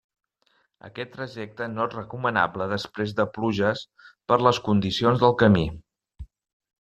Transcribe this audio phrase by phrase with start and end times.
[0.87, 3.83] Aquest trajecte no és recomanable després de pluges
[4.33, 5.67] per les condicions del camí.